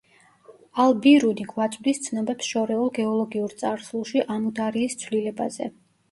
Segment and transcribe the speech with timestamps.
[0.83, 5.69] ალ ბირუნი გვაწვდის ცნობებს შორეულ გეოლოგიურ წარსულში ამუდარიის ცვლილებაზე.